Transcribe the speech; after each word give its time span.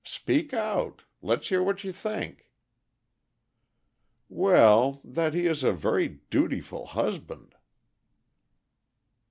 Speak 0.03 0.51
out. 0.51 1.03
Let's 1.21 1.49
hear 1.49 1.61
what 1.61 1.83
you 1.83 1.93
think." 1.93 2.49
"Well, 4.29 4.99
that 5.03 5.35
he 5.35 5.45
is 5.45 5.61
a 5.61 5.73
very 5.73 6.21
dutiful 6.31 6.87
husband." 6.87 7.53